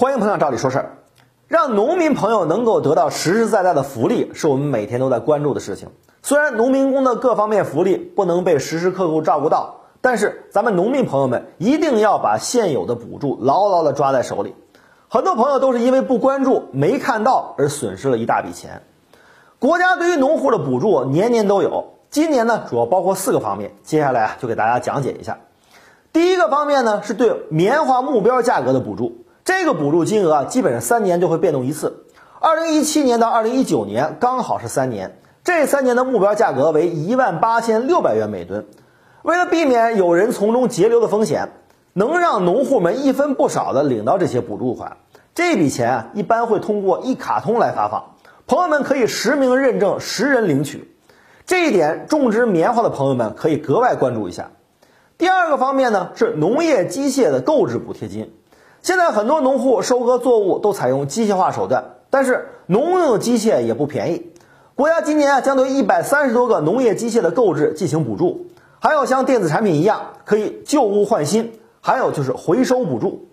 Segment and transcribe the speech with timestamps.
[0.00, 0.96] 欢迎朋友照理说事儿，
[1.46, 5.90] 让农民朋友能够得到实实在在的福利，是我们每天都在关注的事情。
[6.22, 14.54] 虽然农民工的各方面福利不能被时时刻刻照顾到，但是咱们农民朋友们一定要把现有的补助牢牢的抓在手里。
[15.10, 18.80] 很多朋友都是因为不关注、没看到而损失了一大笔钱。
[19.58, 25.40] 国家对于农户的补助年年都有，今年呢主要包括四个方面，接下来啊就给大家讲解一下。
[26.10, 29.26] 第一个方面呢是对棉花目标价格的补助。
[29.44, 32.04] 这个补助金额啊，基本上三年就会变动一次。
[32.40, 38.66] 二零一七年到二零一九年刚好是三年，这三年的目标价格为一万八千六百元每吨。
[39.22, 41.50] 为了避免有人从中截流的风险，
[41.92, 44.96] 能让农户们一分不少的领到这些补助款。
[45.34, 48.14] 这笔钱啊，一般会通过一卡通来发放，
[48.46, 50.94] 朋友们可以实名认证、十人领取。
[51.46, 54.50] 这一点，种植棉花的朋友们可以格外关注一下。
[55.18, 58.32] 第二个方面呢，是农业机械的购置补贴金。
[58.82, 64.32] 现在很多农户收割作物都采用机械化手段，但是农用机械也不便宜。
[64.74, 68.46] 国家今年啊将对一百三十多个农业机械的购置进行补助，
[68.78, 73.26] 还有像电子产品一样可以旧物换新，还有就是回收补助。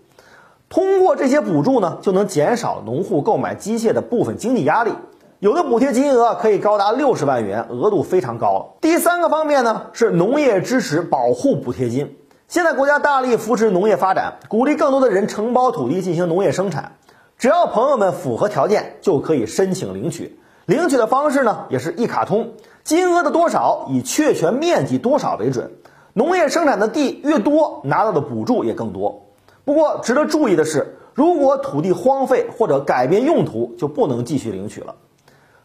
[0.68, 4.92] 通过这些补助呢，就能减少农户购买机械的部分经济压力。
[5.38, 8.74] 有的补贴金额可以高达六十万元，额度非常高。
[8.82, 12.14] 第三个方面呢是农业支持保护补贴金。
[12.48, 16.92] 现在国家大力扶持农业发展，鼓励更多的人承包土地进行农业生产。
[17.36, 20.40] 只要朋友们符合条件，就可以申请领取。
[20.64, 22.54] 领取的方式呢，也是一卡通，
[22.84, 25.72] 金额的多少以确权面积多少为准。
[26.14, 29.26] 农业生产的地越多，拿到的补助也更多。
[29.66, 34.94] 不过值得注意的是，如果土地荒废或者改变用途，就不能继续领取了。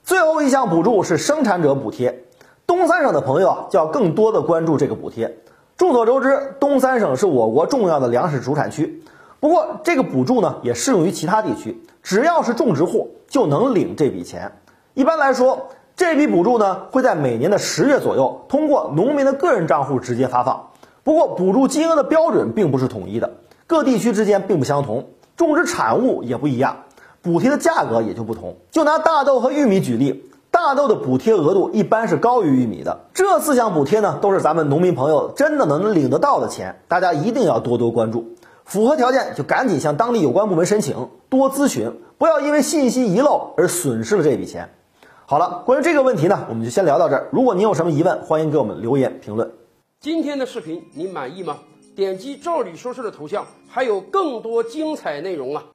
[0.04, 2.26] 最后一项补助是生产者补贴，
[2.67, 5.38] 东三省的朋友就要更多的关注这个补贴。
[5.76, 9.02] 众所周知，东三省是我国重要的粮食主产区。
[9.40, 14.52] 不过，这个补助呢也适用于其他地区，只要是种植户就能领这笔钱。
[14.94, 20.70] 一般来说，这笔补助呢会在每年的十月左右通过农民的个人账户直接发放。
[21.04, 23.33] 不过，补助金额的标准并不是统一的，
[23.66, 26.78] 各地区之间并不相同，种植产物也不一样，
[27.22, 28.56] 补贴的价格也就不同。
[28.72, 30.30] 就拿大豆和玉米举例。
[30.66, 38.30] 大豆的补贴额度一般是高于玉米的，这四项补贴呢，都是咱们农民朋友真的能领得到的钱，大家一定要多多关注，
[38.64, 44.70] 符合条件就赶紧向当地有关部门申请，多咨询，不要因为信息遗漏而损失了这笔钱。
[45.26, 47.28] 好了，关于这个问题呢，我们就先聊到这儿。
[47.34, 49.52] 如果您有什么疑问，欢迎给我们留言评论。
[50.00, 51.58] 今天的视频您满意吗？
[51.94, 55.66] 点击赵理说事的头像，还有更多精彩内容啊！